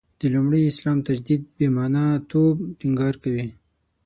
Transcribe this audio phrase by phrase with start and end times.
[0.19, 3.47] د لومړي اسلام تجدید «بې معنا» توب ټینګار کوي.